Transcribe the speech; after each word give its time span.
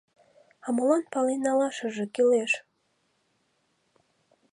А 0.65 0.67
молан 0.75 1.03
пален 1.13 1.39
налашыже 1.45 2.05
кӱлеш?.. 2.15 2.51